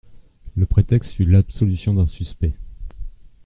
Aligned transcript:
Le 0.55 0.65
prétexte 0.65 1.11
fut 1.11 1.25
l'absolution 1.25 1.93
d'un 1.93 2.07
suspect. 2.07 2.53